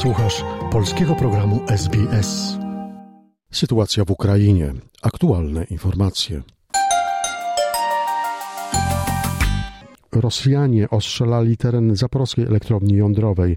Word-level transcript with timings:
Słuchasz 0.00 0.44
polskiego 0.72 1.14
programu 1.14 1.60
SBS. 1.68 2.58
Sytuacja 3.52 4.04
w 4.04 4.10
Ukrainie. 4.10 4.72
Aktualne 5.02 5.64
informacje. 5.64 6.42
Rosjanie 10.12 10.90
ostrzelali 10.90 11.56
teren 11.56 11.96
zaporowskiej 11.96 12.46
elektrowni 12.46 12.96
jądrowej. 12.96 13.56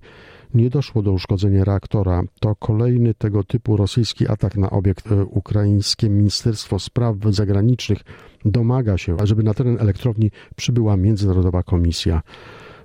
Nie 0.54 0.70
doszło 0.70 1.02
do 1.02 1.12
uszkodzenia 1.12 1.64
reaktora. 1.64 2.22
To 2.40 2.56
kolejny 2.56 3.14
tego 3.14 3.44
typu 3.44 3.78
rosyjski 3.78 4.28
atak 4.28 4.58
na 4.58 4.70
obiekt. 4.70 5.12
E, 5.12 5.26
ukraińskie 5.26 6.10
Ministerstwo 6.10 6.80
Spraw 6.80 7.16
Zagranicznych 7.30 8.00
domaga 8.46 8.98
się, 8.98 9.18
żeby 9.24 9.44
na 9.44 9.54
teren 9.54 9.78
elektrowni 9.80 10.32
przybyła 10.56 10.98
międzynarodowa 10.98 11.64
komisja. 11.64 12.22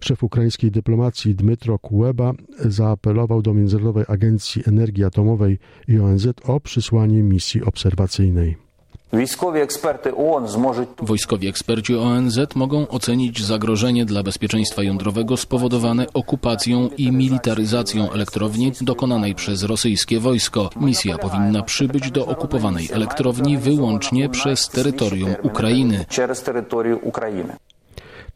Szef 0.01 0.23
ukraińskiej 0.23 0.71
dyplomacji 0.71 1.34
Dmytro 1.34 1.79
Kuleba 1.79 2.33
zaapelował 2.59 3.43
do 3.43 3.55
Międzynarodowej 3.55 4.05
Agencji 4.09 4.62
Energii 4.66 5.05
Atomowej 5.05 5.59
i 5.89 5.98
ONZ 5.98 6.27
o 6.45 6.61
przysłanie 6.61 7.23
misji 7.23 7.65
obserwacyjnej. 7.65 8.69
Wojskowi 11.03 11.48
eksperci 11.48 11.97
ONZ 11.97 12.39
mogą 12.55 12.89
ocenić 12.89 13.45
zagrożenie 13.45 14.05
dla 14.05 14.23
bezpieczeństwa 14.23 14.83
jądrowego 14.83 15.37
spowodowane 15.37 16.06
okupacją 16.15 16.89
i 16.98 17.12
militaryzacją 17.12 18.12
elektrowni 18.12 18.73
dokonanej 18.80 19.34
przez 19.34 19.62
rosyjskie 19.62 20.20
wojsko. 20.20 20.70
Misja 20.80 21.19
powinna 21.19 21.62
przybyć 21.62 22.11
do 22.11 22.27
okupowanej 22.27 22.89
elektrowni 22.92 23.59
wyłącznie 23.59 24.28
przez 24.28 24.69
terytorium 24.69 25.34
Ukrainy. 25.42 26.05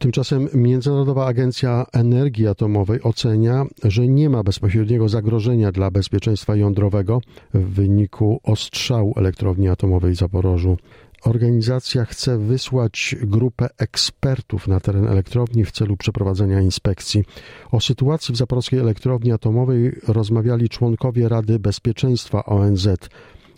Tymczasem 0.03 0.49
Międzynarodowa 0.53 1.25
Agencja 1.25 1.85
Energii 1.93 2.47
Atomowej 2.47 3.01
ocenia, 3.01 3.65
że 3.83 4.07
nie 4.07 4.29
ma 4.29 4.43
bezpośredniego 4.43 5.09
zagrożenia 5.09 5.71
dla 5.71 5.91
bezpieczeństwa 5.91 6.55
jądrowego 6.55 7.21
w 7.53 7.73
wyniku 7.73 8.39
ostrzału 8.43 9.13
elektrowni 9.17 9.67
atomowej 9.67 10.13
w 10.13 10.17
Zaporożu. 10.17 10.77
Organizacja 11.25 12.05
chce 12.05 12.37
wysłać 12.37 13.15
grupę 13.21 13.69
ekspertów 13.77 14.67
na 14.67 14.79
teren 14.79 15.07
elektrowni 15.07 15.65
w 15.65 15.71
celu 15.71 15.97
przeprowadzenia 15.97 16.61
inspekcji. 16.61 17.23
O 17.71 17.81
sytuacji 17.81 18.33
w 18.33 18.37
zaporowskiej 18.37 18.79
elektrowni 18.79 19.31
atomowej 19.31 19.91
rozmawiali 20.07 20.69
członkowie 20.69 21.29
Rady 21.29 21.59
Bezpieczeństwa 21.59 22.45
ONZ. 22.45 22.87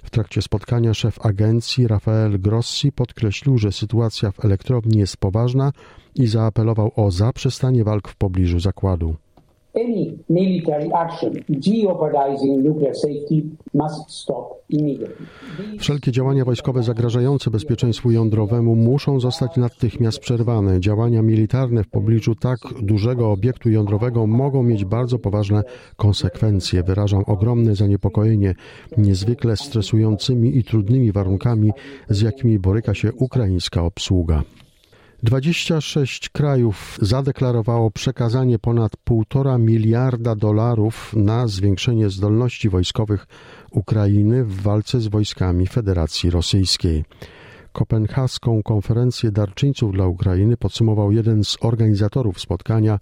W 0.06 0.10
trakcie 0.10 0.42
spotkania 0.42 0.94
szef 0.94 1.26
agencji 1.26 1.88
Rafael 1.88 2.40
Grossi 2.40 2.92
podkreślił, 2.92 3.58
że 3.58 3.72
sytuacja 3.72 4.32
w 4.32 4.46
elektrowni 4.46 5.00
jest 5.00 5.18
poważna 5.18 5.72
i 6.16 6.28
zaapelował 6.28 6.92
o 6.96 7.12
zaprzestanie 7.12 7.84
walk 7.84 8.08
w 8.08 8.16
pobliżu 8.16 8.60
zakładu. 8.60 9.16
Any 9.76 10.18
military 10.30 10.90
action 10.94 11.34
jeopardizing 11.50 12.64
nuclear 12.64 12.96
safety 12.96 13.44
must 13.74 14.12
stop. 14.12 14.56
Wszelkie 15.80 16.12
działania 16.12 16.46
wojskowe 16.46 16.84
zagrażające 16.84 17.52
bezpieczeństwu 17.52 18.12
jądrowemu 18.12 18.76
muszą 18.76 19.20
zostać 19.20 19.58
natychmiast 19.58 20.20
przerwane. 20.20 20.80
Działania 20.80 21.22
militarne 21.22 21.84
w 21.84 21.90
pobliżu 21.90 22.36
tak 22.36 22.58
dużego 22.82 23.32
obiektu 23.32 23.70
jądrowego 23.70 24.28
mogą 24.28 24.64
mieć 24.64 24.86
bardzo 24.86 25.20
poważne 25.20 25.64
konsekwencje. 25.96 26.84
Wyrażam 26.84 27.24
ogromne 27.28 27.76
zaniepokojenie 27.76 28.56
niezwykle 28.98 29.58
stresującymi 29.58 30.58
i 30.58 30.64
trudnymi 30.64 31.12
warunkami, 31.12 31.72
z 32.10 32.22
jakimi 32.22 32.60
boryka 32.60 32.94
się 32.94 33.14
ukraińska 33.14 33.84
obsługa. 33.84 34.44
26 35.24 36.30
krajów 36.30 36.98
zadeklarowało 37.02 37.92
przekazanie 37.92 38.60
ponad 38.60 38.92
1,5 39.10 39.60
miliarda 39.60 40.36
dolarów 40.36 41.14
na 41.16 41.48
zwiększenie 41.48 42.10
zdolności 42.10 42.70
wojskowych 42.70 43.28
Ukrainy 43.72 44.44
w 44.44 44.62
walce 44.62 45.02
z 45.02 45.08
wojskami 45.08 45.68
Federacji 45.68 46.30
Rosyjskiej. 46.30 47.04
Kopenhaską 47.74 48.64
konferencję 48.64 49.32
darczyńców 49.32 49.92
dla 49.92 50.08
Ukrainy 50.08 50.58
podsumował 50.58 51.12
jeden 51.12 51.44
z 51.44 51.58
organizatorów 51.62 52.40
spotkania, 52.40 53.00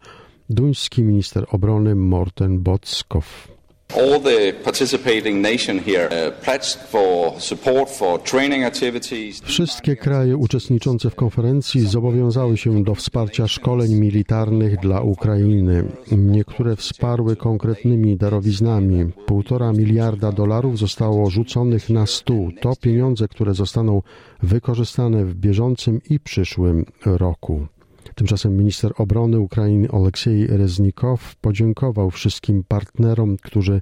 duński 0.50 1.04
minister 1.04 1.46
obrony 1.52 1.96
Morten 1.96 2.60
Botskow. 2.60 3.53
All 3.96 4.20
the 4.22 4.54
participating 4.64 5.42
nation 5.42 5.80
here 5.80 6.10
uh, 6.12 6.44
pledged 6.44 6.78
for 6.90 7.42
support 7.42 7.90
for 7.90 8.20
training 8.24 8.64
activities. 8.64 9.42
Wszystkie 9.42 9.96
kraje 9.96 10.38
uczestniczące 10.38 11.10
w 11.10 11.16
konferencji 11.16 11.82
zobowiązały 11.82 12.58
się 12.58 12.84
do 12.84 12.96
wsparcia 12.96 13.48
szkoleń 13.48 13.94
militarnych 13.94 14.80
dla 14.80 15.02
Ukrainy. 15.02 15.84
Niektóre 16.12 16.76
wsparły 16.76 17.36
konkretnymi 17.36 18.18
darowiznami. 18.18 19.06
Półtora 19.26 19.74
miliarda 19.74 20.32
dolarów 20.32 20.80
zostało 20.80 21.30
rzuconych 21.30 21.90
na 21.90 22.06
stół. 22.06 22.52
To 22.62 22.76
pieniądze, 22.76 23.28
które 23.28 23.54
zostaną 23.54 24.02
wykorzystane 24.44 25.26
w 25.26 25.36
bieżącym 25.36 26.02
i 26.10 26.20
przyszłym 26.20 26.86
roku. 27.06 27.68
Tymczasem 28.16 28.58
minister 28.58 28.92
obrony 28.98 29.40
Ukrainy 29.40 29.92
Oleksiej 29.92 30.48
Reznikow 30.48 31.36
podziękował 31.36 32.12
wszystkim 32.12 32.64
partnerom, 32.68 33.38
którzy 33.38 33.82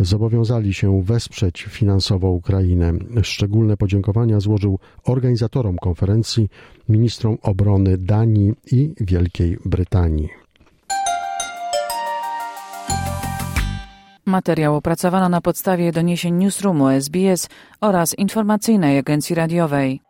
zobowiązali 0.00 0.74
się 0.74 1.02
wesprzeć 1.02 1.62
finansowo 1.62 2.30
Ukrainę. 2.30 2.92
Szczególne 3.22 3.76
podziękowania 3.76 4.40
złożył 4.40 4.78
organizatorom 5.04 5.76
konferencji, 5.76 6.48
ministrom 6.88 7.38
obrony 7.42 7.98
Danii 7.98 8.52
i 8.72 8.94
Wielkiej 9.00 9.58
Brytanii. 9.64 10.28
Materiał 14.26 14.76
opracowano 14.76 15.28
na 15.28 15.40
podstawie 15.40 15.92
doniesień 15.92 16.34
Newsroomu 16.34 16.88
SBS 16.88 17.48
oraz 17.80 18.18
informacyjnej 18.18 18.98
agencji 18.98 19.34
radiowej. 19.34 20.09